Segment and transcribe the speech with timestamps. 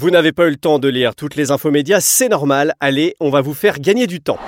[0.00, 2.72] Vous n'avez pas eu le temps de lire toutes les infos médias, c'est normal.
[2.78, 4.38] Allez, on va vous faire gagner du temps.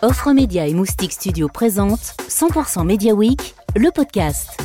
[0.00, 4.58] Offre Média et Moustique Studio présente 100% Media Week, le podcast.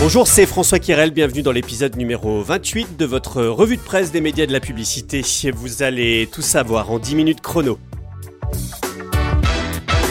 [0.00, 4.22] Bonjour, c'est François Kirel, bienvenue dans l'épisode numéro 28 de votre revue de presse des
[4.22, 5.22] médias de la publicité.
[5.54, 7.78] Vous allez tout savoir en 10 minutes chrono.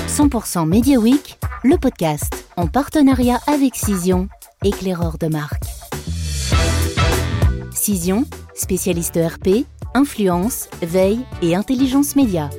[0.08, 4.28] 100% Media Week, le podcast, en partenariat avec Cision,
[4.64, 5.61] éclaireur de marque.
[7.82, 12.52] Cision, spécialiste RP, influence, veille et intelligence média.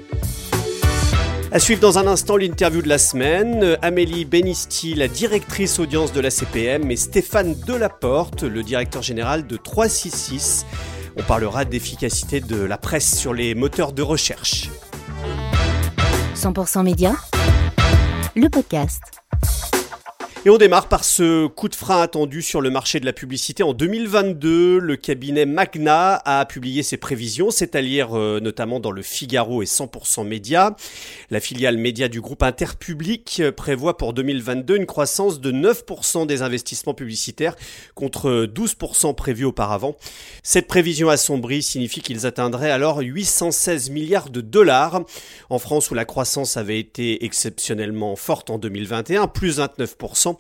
[1.53, 6.21] À suivre dans un instant l'interview de la semaine, Amélie Benisti, la directrice audience de
[6.21, 10.66] la CPM, et Stéphane Delaporte, le directeur général de 366.
[11.16, 14.71] On parlera d'efficacité de la presse sur les moteurs de recherche.
[16.35, 17.15] 100% média,
[18.35, 19.22] le podcast.
[20.45, 23.62] Et on démarre par ce coup de frein attendu sur le marché de la publicité.
[23.62, 28.91] En 2022, le cabinet Magna a publié ses prévisions, c'est à lire euh, notamment dans
[28.91, 30.74] le Figaro et 100% Média.
[31.30, 36.43] La filiale média du groupe Interpublic euh, prévoit pour 2022 une croissance de 9% des
[36.43, 37.54] investissements publicitaires
[37.95, 39.95] contre 12% prévus auparavant.
[40.43, 45.02] Cette prévision assombrie signifie qu'ils atteindraient alors 816 milliards de dollars.
[45.51, 50.32] En France où la croissance avait été exceptionnellement forte en 2021, plus 29%,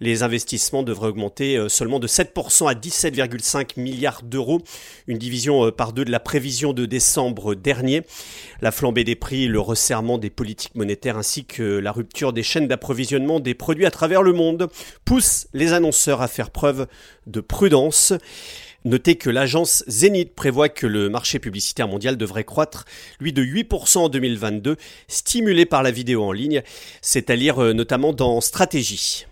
[0.00, 4.60] les investissements devraient augmenter euh, seulement de 7% à 17,5 milliards d'euros,
[5.06, 8.02] une division euh, par deux de la prévision de décembre dernier.
[8.60, 12.68] La flambée des prix, le resserrement des politiques monétaires ainsi que la rupture des chaînes
[12.68, 14.68] d'approvisionnement des produits à travers le monde
[15.04, 16.86] poussent les annonceurs à faire preuve
[17.26, 18.12] de prudence.
[18.86, 22.84] Notez que l'agence Zenith prévoit que le marché publicitaire mondial devrait croître,
[23.18, 24.76] lui, de 8% en 2022,
[25.08, 26.62] stimulé par la vidéo en ligne,
[27.02, 29.26] c'est à lire euh, notamment dans Stratégie.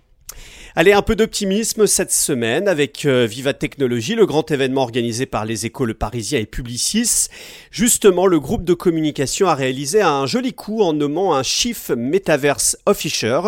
[0.77, 5.45] Allez, un peu d'optimisme cette semaine avec euh, Viva Technologie, le grand événement organisé par
[5.45, 7.29] les écoles Le Parisien et Publicis.
[7.71, 12.77] Justement, le groupe de communication a réalisé un joli coup en nommant un Chief Metaverse
[12.87, 13.39] Officer.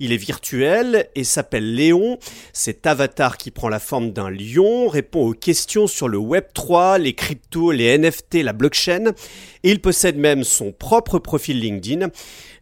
[0.00, 2.18] Il est virtuel et s'appelle Léon.
[2.54, 6.96] Cet avatar qui prend la forme d'un lion répond aux questions sur le Web 3,
[6.96, 9.12] les cryptos, les NFT, la blockchain.
[9.62, 12.08] Et il possède même son propre profil LinkedIn.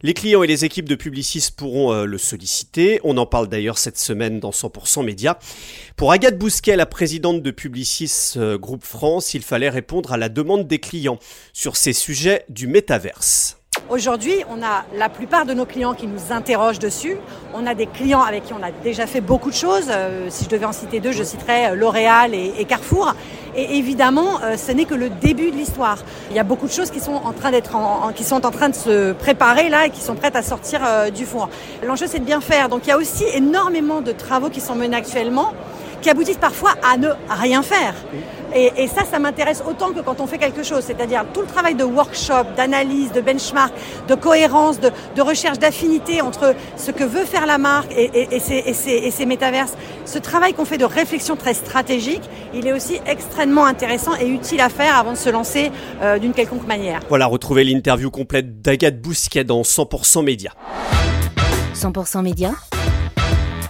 [0.03, 2.99] Les clients et les équipes de Publicis pourront euh, le solliciter.
[3.03, 5.37] On en parle d'ailleurs cette semaine dans 100% Média.
[5.95, 10.29] Pour Agathe Bousquet, la présidente de Publicis euh, Groupe France, il fallait répondre à la
[10.29, 11.19] demande des clients
[11.53, 13.60] sur ces sujets du métaverse.
[13.91, 17.17] Aujourd'hui, on a la plupart de nos clients qui nous interrogent dessus.
[17.53, 19.87] On a des clients avec qui on a déjà fait beaucoup de choses.
[19.89, 23.13] Euh, si je devais en citer deux, je citerais L'Oréal et, Carrefour.
[23.53, 25.97] Et évidemment, ce n'est que le début de l'histoire.
[26.29, 27.75] Il y a beaucoup de choses qui sont en train d'être,
[28.15, 30.79] qui sont en train de se préparer là et qui sont prêtes à sortir
[31.13, 31.49] du four.
[31.85, 32.69] L'enjeu, c'est de bien faire.
[32.69, 35.51] Donc, il y a aussi énormément de travaux qui sont menés actuellement
[36.01, 37.93] qui aboutissent parfois à ne rien faire.
[38.55, 41.75] Et, ça, ça m'intéresse autant que quand on fait quelque chose, c'est-à-dire tout le travail
[41.75, 43.73] de workshop, d'analyse, de benchmark,
[44.07, 44.91] de cohérence, de,
[45.21, 49.73] recherche d'affinité entre ce que veut faire la marque et, ses, métaverses.
[50.05, 52.23] Ce travail qu'on fait de réflexion très stratégique,
[52.53, 56.33] il est aussi extrêmement intéressant et utile à faire avant de se lancer euh, d'une
[56.33, 57.01] quelconque manière.
[57.09, 60.51] Voilà, retrouvez l'interview complète d'Agathe Bousquet dans 100% Média.
[61.75, 62.51] 100% Média,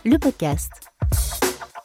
[0.03, 0.90] le podcast.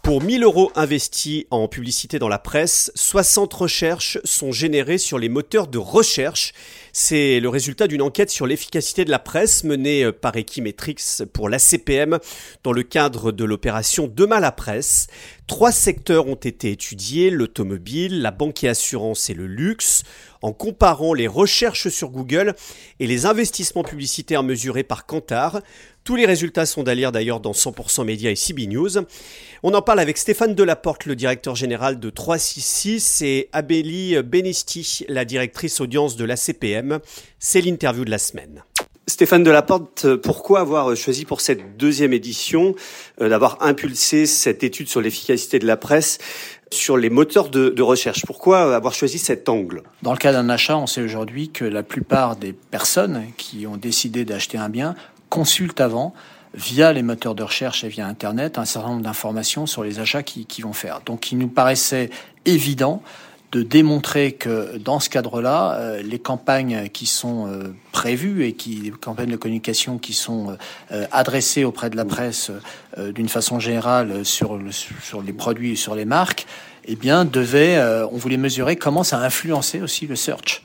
[0.06, 5.28] Pour 1000 euros investis en publicité dans la presse, 60 recherches sont générées sur les
[5.28, 6.52] moteurs de recherche.
[6.92, 10.94] C'est le résultat d'une enquête sur l'efficacité de la presse menée euh, par Equimetrix
[11.32, 12.20] pour la CPM
[12.62, 15.08] dans le cadre de l'opération Demain la presse.
[15.48, 20.04] Trois secteurs ont été étudiés, l'automobile, la banque et assurance et le luxe,
[20.40, 22.54] en comparant les recherches sur Google
[23.00, 25.62] et les investissements publicitaires mesurés par Kantar.
[26.06, 28.90] Tous les résultats sont à lire d'ailleurs dans 100% Média et CB News.
[29.64, 35.24] On en parle avec Stéphane Delaporte, le directeur général de 366, et Abélie Benesti, la
[35.24, 37.00] directrice audience de la CPM.
[37.40, 38.62] C'est l'interview de la semaine.
[39.08, 42.76] Stéphane Delaporte, pourquoi avoir choisi pour cette deuxième édition
[43.20, 46.18] euh, d'avoir impulsé cette étude sur l'efficacité de la presse
[46.72, 48.24] sur les moteurs de, recherche?
[48.26, 49.82] Pourquoi avoir choisi cet angle?
[50.02, 53.76] Dans le cas d'un achat, on sait aujourd'hui que la plupart des personnes qui ont
[53.76, 54.94] décidé d'acheter un bien
[55.28, 56.14] consultent avant
[56.54, 60.22] via les moteurs de recherche et via Internet un certain nombre d'informations sur les achats
[60.22, 61.00] qu'ils vont faire.
[61.04, 62.10] Donc il nous paraissait
[62.46, 63.02] évident
[63.52, 68.76] de démontrer que dans ce cadre-là, euh, les campagnes qui sont euh, prévues et qui
[68.76, 70.56] les campagnes de communication qui sont
[70.90, 72.50] euh, adressées auprès de la presse
[72.96, 76.46] d'une façon générale sur, les produits et sur les marques,
[76.86, 77.78] eh bien, devaient,
[78.10, 80.62] on voulait mesurer comment ça influençait aussi le search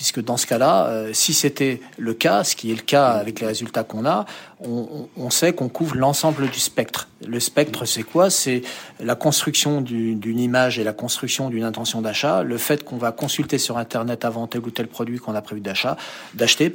[0.00, 3.38] puisque dans ce cas-là, euh, si c'était le cas, ce qui est le cas avec
[3.38, 4.24] les résultats qu'on a,
[4.62, 7.06] on, sait qu'on couvre l'ensemble du spectre.
[7.26, 8.30] Le spectre, c'est quoi?
[8.30, 8.62] C'est
[8.98, 13.58] la construction d'une image et la construction d'une intention d'achat, le fait qu'on va consulter
[13.58, 16.72] sur Internet avant tel ou tel produit qu'on a prévu d'acheter,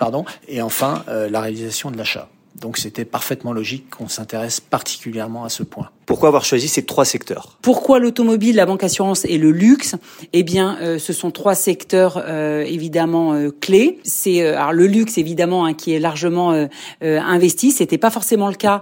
[0.47, 2.29] et enfin euh, la réalisation de l'achat.
[2.59, 5.89] Donc c'était parfaitement logique qu'on s'intéresse particulièrement à ce point.
[6.05, 7.57] Pourquoi avoir choisi ces trois secteurs?
[7.61, 9.95] Pourquoi l'automobile, la banque assurance et le luxe?
[10.33, 13.99] Eh bien, euh, ce sont trois secteurs euh, évidemment euh, clés.
[14.03, 16.67] C'est alors le luxe évidemment hein, qui est largement
[17.01, 17.71] investi.
[17.71, 18.81] C'était pas forcément le cas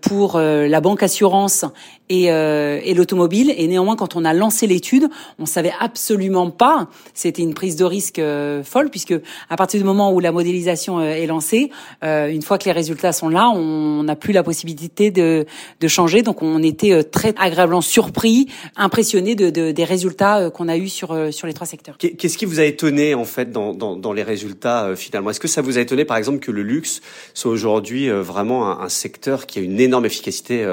[0.00, 1.64] pour la banque assurance
[2.08, 3.54] et, et l'automobile.
[3.56, 5.08] Et néanmoins, quand on a lancé l'étude,
[5.38, 6.88] on savait absolument pas.
[7.14, 8.20] C'était une prise de risque
[8.64, 9.14] folle puisque
[9.48, 11.70] à partir du moment où la modélisation est lancée,
[12.02, 15.46] une fois que les résultats sont là, on n'a plus la possibilité de,
[15.80, 16.22] de changer.
[16.22, 18.46] Donc on était euh, très agréablement surpris,
[18.76, 21.96] impressionné de, de, des résultats euh, qu'on a eu sur euh, sur les trois secteurs.
[21.98, 25.30] Qu'est-ce qui vous a étonné en fait dans, dans, dans les résultats finalement?
[25.30, 27.00] Est-ce que ça vous a étonné par exemple que le luxe
[27.34, 30.72] soit aujourd'hui vraiment un, un, secteur qui a une énorme efficacité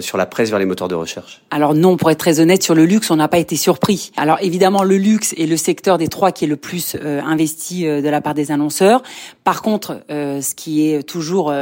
[0.00, 1.42] sur la presse vers les moteurs de recherche?
[1.50, 4.10] Alors non, pour être très honnête, sur le luxe, on n'a pas été surpris.
[4.16, 8.08] Alors évidemment, le luxe est le secteur des trois qui est le plus investi de
[8.08, 9.02] la part des annonceurs.
[9.44, 11.53] Par contre, ce qui est toujours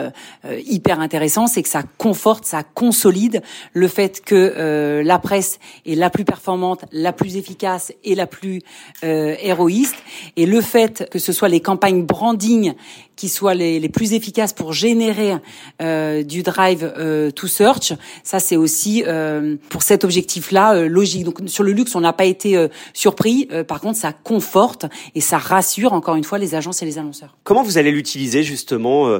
[0.67, 3.43] hyper intéressant, c'est que ça conforte, ça consolide
[3.73, 8.27] le fait que euh, la presse est la plus performante, la plus efficace et la
[8.27, 8.61] plus
[9.05, 9.97] euh, héroïste,
[10.37, 12.75] et le fait que ce soit les campagnes branding
[13.17, 15.37] qui soient les, les plus efficaces pour générer
[15.81, 17.93] euh, du drive euh, to search,
[18.25, 21.25] ça c'est aussi euh, pour cet objectif-là euh, logique.
[21.25, 23.49] Donc sur le luxe, on n'a pas été euh, surpris.
[23.69, 27.37] par contre, ça conforte et ça rassure encore une fois les agences et les annonceurs.
[27.45, 29.19] Comment vous allez l'utiliser justement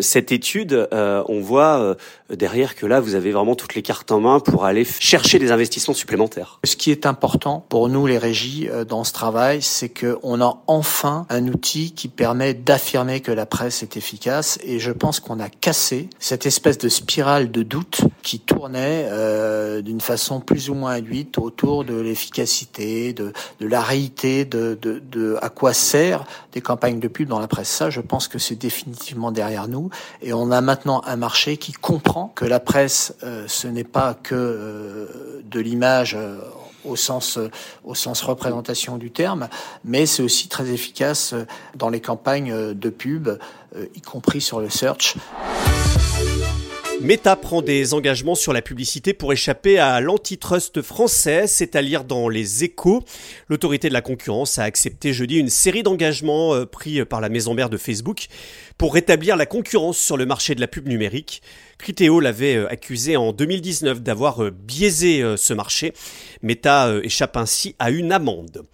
[0.00, 0.88] cette étude?
[0.92, 1.96] On voit
[2.30, 5.52] derrière que là, vous avez vraiment toutes les cartes en main pour aller chercher des
[5.52, 6.60] investissements supplémentaires.
[6.64, 11.26] Ce qui est important pour nous, les régies, dans ce travail, c'est qu'on a enfin
[11.28, 15.48] un outil qui permet d'affirmer que la presse est efficace et je pense qu'on a
[15.48, 20.92] cassé cette espèce de spirale de doute qui tournait euh, d'une façon plus ou moins
[20.92, 27.28] induite autour de l'efficacité, de, la réalité, de, à quoi sert des campagnes de pub
[27.28, 27.68] dans la presse.
[27.68, 29.90] Ça, je pense que c'est définitivement derrière nous
[30.22, 34.14] et on a maintenant un marché qui comprend que la presse, euh, ce n'est pas
[34.14, 36.16] que euh, de l'image
[36.84, 37.38] au sens,
[37.84, 39.48] au sens représentation du terme,
[39.84, 41.34] mais c'est aussi très efficace
[41.74, 43.28] dans les campagnes de pub,
[43.76, 45.16] euh, y compris sur le search.
[47.02, 52.04] Meta prend des engagements sur la publicité pour échapper à l'antitrust français, c'est à lire
[52.04, 53.02] dans les échos.
[53.48, 57.54] L'autorité de la concurrence a accepté jeudi une série d'engagements euh, pris par la maison
[57.54, 58.26] mère de Facebook
[58.76, 61.40] pour rétablir la concurrence sur le marché de la pub numérique.
[61.78, 65.94] Criteo l'avait euh, accusé en 2019 d'avoir euh, biaisé ce marché.
[66.42, 68.66] Meta échappe ainsi à une amende.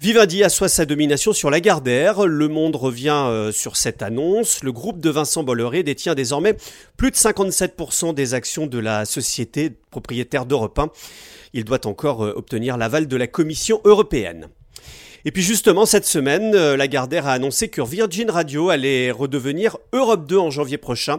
[0.00, 2.24] Vivendi assoit sa domination sur Lagardère.
[2.24, 4.62] Le Monde revient euh, sur cette annonce.
[4.62, 6.56] Le groupe de Vincent Bolloré détient désormais
[6.96, 10.90] plus de 57% des actions de la société propriétaire d'Europe 1.
[11.52, 14.46] Il doit encore euh, obtenir l'aval de la Commission européenne.
[15.24, 20.28] Et puis justement, cette semaine, euh, Lagardère a annoncé que Virgin Radio allait redevenir Europe
[20.28, 21.18] 2 en janvier prochain.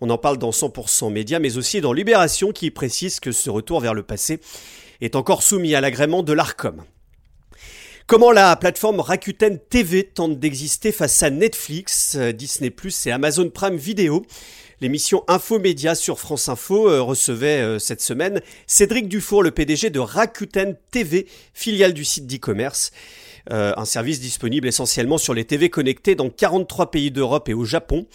[0.00, 3.80] On en parle dans 100% Média, mais aussi dans Libération qui précise que ce retour
[3.80, 4.38] vers le passé
[5.00, 6.84] est encore soumis à l'agrément de l'ARCOM.
[8.08, 12.74] Comment la plateforme Rakuten TV tente d'exister face à Netflix, euh, Disney
[13.06, 14.26] et Amazon Prime Video?
[14.80, 20.00] L'émission Infomédia sur France Info euh, recevait euh, cette semaine Cédric Dufour, le PDG de
[20.00, 22.90] Rakuten TV, filiale du site d'e-commerce.
[23.50, 28.06] Un service disponible essentiellement sur les TV connectés dans 43 pays d'Europe et au Japon.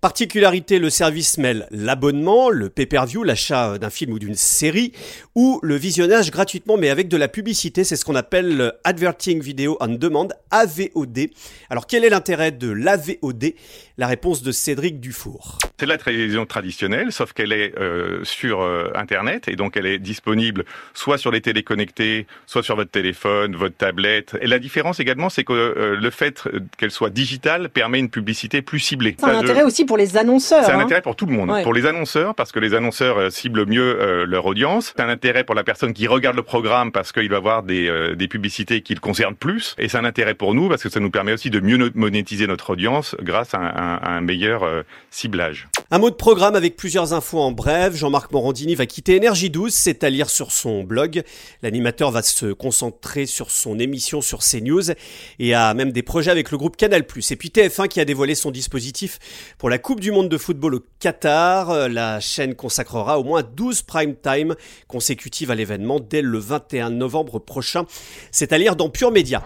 [0.00, 4.92] Particularité, le service mêle l'abonnement, le pay-per-view, l'achat d'un film ou d'une série,
[5.34, 7.82] ou le visionnage gratuitement mais avec de la publicité.
[7.82, 11.30] C'est ce qu'on appelle le Adverting Video on Demand, AVOD.
[11.68, 13.54] Alors quel est l'intérêt de l'AVOD
[13.96, 15.58] La réponse de Cédric Dufour.
[15.80, 19.98] C'est la télévision traditionnelle, sauf qu'elle est euh, sur euh, Internet et donc elle est
[19.98, 24.36] disponible soit sur les téléconnectés, soit sur votre téléphone, votre tablette.
[24.68, 26.46] Différence également, c'est que euh, le fait
[26.76, 29.16] qu'elle soit digitale permet une publicité plus ciblée.
[29.18, 30.62] C'est un intérêt aussi pour les annonceurs.
[30.64, 30.82] C'est un hein.
[30.82, 31.50] intérêt pour tout le monde.
[31.62, 34.92] Pour les annonceurs, parce que les annonceurs euh, ciblent mieux euh, leur audience.
[34.94, 37.88] C'est un intérêt pour la personne qui regarde le programme, parce qu'il va avoir des,
[37.88, 39.74] euh, des publicités qui le concernent plus.
[39.78, 42.46] Et c'est un intérêt pour nous, parce que ça nous permet aussi de mieux monétiser
[42.46, 44.66] notre audience grâce à un, à un meilleur
[45.10, 45.68] ciblage.
[45.90, 47.96] Un mot de programme avec plusieurs infos en bref.
[47.96, 51.22] Jean-Marc Morandini va quitter Énergie 12, c'est à lire sur son blog.
[51.62, 54.92] L'animateur va se concentrer sur son émission sur CNews
[55.38, 57.02] et a même des projets avec le groupe Canal+.
[57.02, 59.18] Et puis TF1 qui a dévoilé son dispositif
[59.58, 61.88] pour la Coupe du Monde de football au Qatar.
[61.88, 64.54] La chaîne consacrera au moins 12 prime time
[64.86, 67.84] consécutives à l'événement dès le 21 novembre prochain.
[68.30, 69.42] C'est à lire dans Pure Média.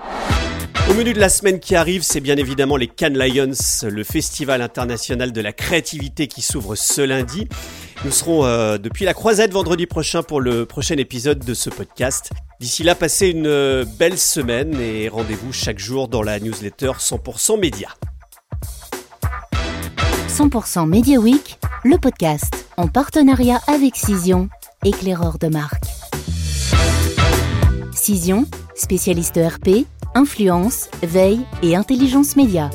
[0.90, 3.52] Au menu de la semaine qui arrive, c'est bien évidemment les Cannes Lions,
[3.84, 7.46] le festival international de la créativité qui s'ouvre ce lundi.
[8.04, 12.30] Nous serons euh, depuis la croisette vendredi prochain pour le prochain épisode de ce podcast.
[12.58, 17.60] D'ici là, passez une euh, belle semaine et rendez-vous chaque jour dans la newsletter 100%
[17.60, 17.90] Média.
[20.28, 24.48] 100% Media Week, le podcast en partenariat avec Cision,
[24.84, 25.84] éclaireur de marque.
[27.92, 32.68] Cision, spécialiste RP, influence, veille et intelligence média.